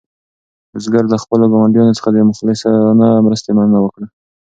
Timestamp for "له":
1.13-1.17